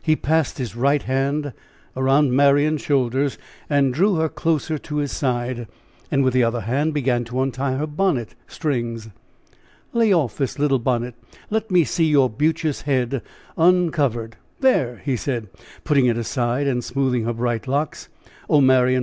He 0.00 0.16
passed 0.16 0.56
his 0.56 0.74
right 0.74 1.02
hand 1.02 1.52
around 1.94 2.32
Marian's 2.34 2.80
shoulders, 2.80 3.36
and 3.68 3.92
drew 3.92 4.14
her 4.14 4.30
closer 4.30 4.78
to 4.78 4.96
his 4.96 5.12
side, 5.12 5.68
and 6.10 6.24
with 6.24 6.32
the 6.32 6.42
other 6.42 6.62
hand 6.62 6.94
began 6.94 7.22
to 7.24 7.42
untie 7.42 7.74
her 7.76 7.86
bonnet 7.86 8.34
strings. 8.46 9.10
"Lay 9.92 10.10
off 10.10 10.38
this 10.38 10.58
little 10.58 10.78
bonnet. 10.78 11.16
Let 11.50 11.70
me 11.70 11.84
see 11.84 12.06
your 12.06 12.30
beauteous 12.30 12.80
head 12.88 13.20
uncovered. 13.58 14.38
There!" 14.60 15.02
he 15.04 15.16
said, 15.16 15.48
putting 15.84 16.06
it 16.06 16.16
aside, 16.16 16.66
and 16.66 16.82
smoothing 16.82 17.24
her 17.24 17.34
bright 17.34 17.68
locks. 17.68 18.08
"Oh, 18.48 18.62
Marian! 18.62 18.96